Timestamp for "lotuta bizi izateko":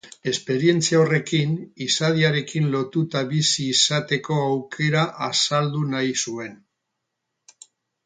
2.77-4.41